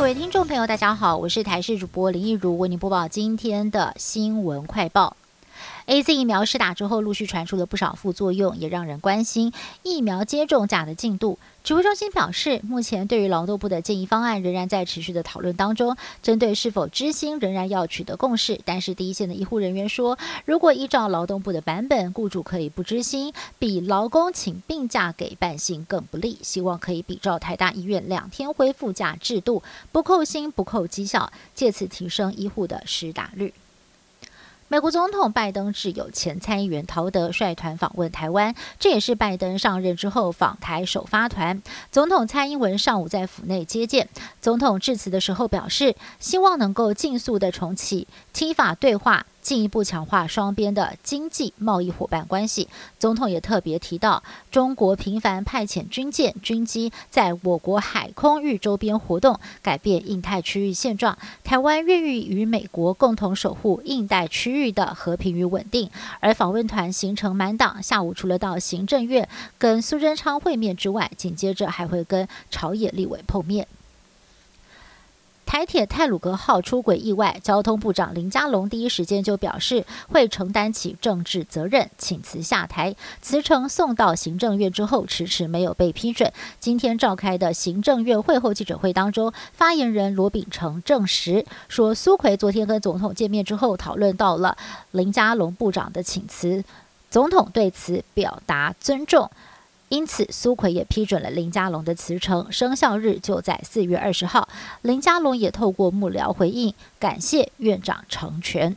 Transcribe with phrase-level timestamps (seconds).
[0.00, 5.14] 各位听众朋友，大家好，我是台视主播林一如，为您播报今天的新闻快报。
[5.86, 9.52] A Z 疫苗施打之后，陆续传出了不少副作用，也让人关心
[9.82, 11.38] 疫苗接种假的进度。
[11.62, 18.58] 指挥中心表示，目前对于劳动部的建议方案仍然在持续的讨论当中，针对是否知心仍然要取得共识。
[18.64, 20.16] 但是第一线的医护人员说，
[20.46, 26.38] 如果依照劳动部的版本，雇主可以不知心，比劳工请病假给半薪更不利。
[26.40, 33.52] 希望可以比照台大医院两天恢复假制度，不扣薪不扣绩效，借此提升医护的施打率。
[34.72, 41.60] 美国总统拜登挚友前参议员陶德率团访问台湾，这也是拜登上任之后访台首发团。
[41.90, 44.08] 总统蔡英文上午在府内接见
[44.40, 49.26] 总统，致辞的时候表示，希望能够尽速的重启 T 法对话。
[49.42, 52.68] 进一步强化双边的经济贸易伙伴关系。
[52.98, 61.16] 总统也特别提到，中国频繁派遣军舰、军机在我国海空域周边活动，改变印太区域现状。
[61.42, 65.90] 台湾愿意与美国共同守护印太区域的和平与稳定。
[66.20, 73.66] 而访问团行程满档，下午除了到行政院跟苏贞昌会面之外，紧接着还会跟朝野立委碰面。
[75.50, 82.94] 台铁泰鲁格号出轨意外，交通部长林佳龙第一时间就表示会承担起政治责任，请辞下台。
[83.20, 86.32] 辞呈送到行政院之后，迟迟没有被批准。
[86.60, 94.56] 今天召开的行政院会后记者会当中，发言人罗秉成证实说，苏奎昨天跟总统见面之后，讨论到了
[94.92, 96.62] 林佳龙部长的请辞，
[97.10, 99.28] 总统对此表达尊重。
[99.90, 104.48] 因此，苏奎也批准了林佳龙的辞呈，生效日就在四月二十号。
[104.82, 108.76] 林佳龙也透过幕僚回应，感谢院长成全。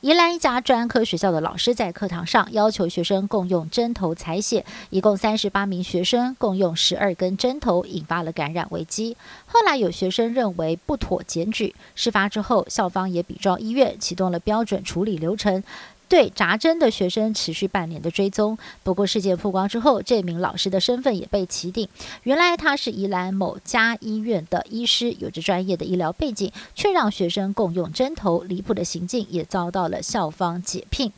[0.00, 9.16] 宜兰一家专科学校的老师在课堂上要求学生共用针头采血，一共三十八名学生共用十二根针头，引发了感染危机。
[9.46, 15.62] 后来有学生认为不妥检举，事发之后，校方也比照医院启动了标准处理流程。
[16.10, 21.88] 对扎针的学生持续半年的追踪，不过事件曝光之后，这名老师的身份也被起定。
[22.24, 31.12] 原来他是宜兰某家医院的医师，有着专业的医疗背景，却让学生共用针头，离谱的行径也遭到了校方解聘。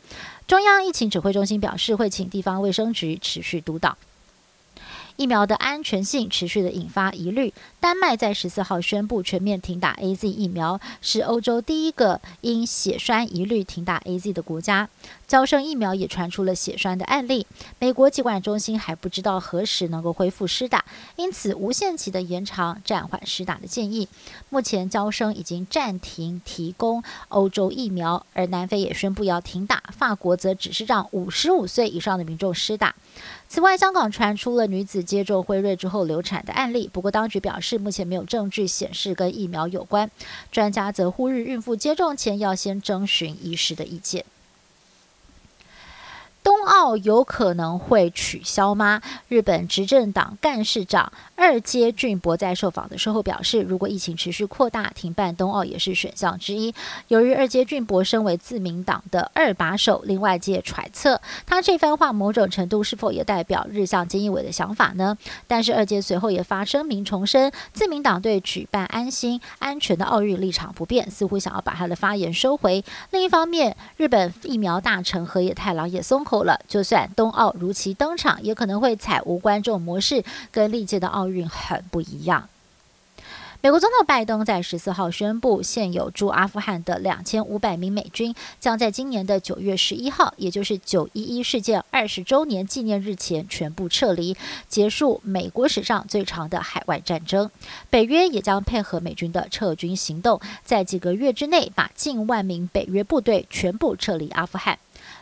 [0.45, 3.97] 中央疫情指挥中心表示，会请地方卫生局持续督导。
[5.15, 7.53] 疫苗的安全性持续的引发疑虑。
[7.79, 14.89] 丹麦在十四号宣布全面停打 A Z 疫苗，是欧洲第一个因血栓疑虑停打 A Z 的国家。
[15.27, 17.47] 招生疫苗也传出了血栓的案例。
[17.79, 20.85] 美国疾管中心还不知道何时能够恢复施打，
[21.15, 24.07] 因此无限期的延长暂缓施打的建议。
[24.49, 32.93] 目前招生已经暂停提供欧洲疫苗，而南非也宣布要停打，法国则只是让五十五岁以上的民众施打。
[33.47, 40.09] 此外，香港传出了女子接种辉瑞之后流产的案例，不过当局表示目前没有证据显示跟疫苗有关。
[40.51, 44.25] 专家则呼吁孕妇接种前要先征询医师的意见。
[46.65, 49.01] 奥有可能会取消吗？
[49.27, 56.73] 日本执政党干事长二阶俊博在受访的时候表示，如果疫情持续扩大，停办冬奥也是选项之一。
[57.07, 65.17] 由于二阶俊博身为自民党的二把手，另外界揣测他这番话某种程度是否也代表日向菅义伟的想法呢？
[65.47, 72.83] 但是二阶随后也发声明重申，自民党对举办安心安全的奥运立场不变，似乎想要把他的发言收回。
[73.11, 76.52] 另一方面，日本疫苗大臣河野太郎也松口了。
[76.53, 82.47] 了，就算冬奥如期登场，也可能会采无观众模式，跟历届的奥运很不一样。
[83.61, 94.35] 美国总统拜登在十四号宣布，现有驻阿富汗的两千五百名美军将在今年的九月十一号，也就是九一一事件二十周年纪念日前全部撤离，
[94.67, 97.49] 结束美国史上最长的海外战争。
[97.89, 104.77] 北约也将配合美军的撤军行动，在几个月之内把近万名北约部队全部撤离阿富汗。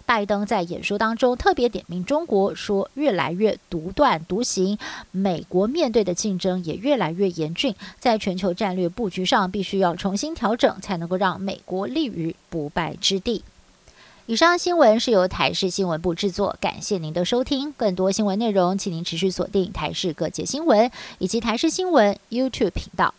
[0.05, 4.77] 拜登在演说当中特别点名中国，说越来越独断独行，
[5.11, 13.43] 美国面对的竞争也越来越严峻，在全球战略布局上必须要重新调整，才能够让美国立于不败之地。
[14.27, 17.73] 以上新闻是由台视新闻部制作，感谢您的收听。
[17.73, 23.13] 更多新闻内容，请您持续锁定台视各界新闻以及台视新闻 YouTube 频道。